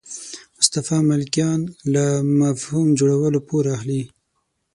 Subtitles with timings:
[0.57, 1.59] مصطفی ملکیان
[1.93, 2.05] له
[2.41, 4.03] مفهوم جوړولو پور اخلي.